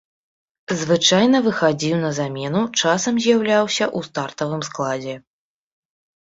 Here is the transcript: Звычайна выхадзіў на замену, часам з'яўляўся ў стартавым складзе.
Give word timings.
Звычайна 0.79 1.41
выхадзіў 1.47 1.93
на 2.05 2.11
замену, 2.19 2.61
часам 2.81 3.13
з'яўляўся 3.27 3.85
ў 3.97 4.09
стартавым 4.09 4.61
складзе. 4.71 5.15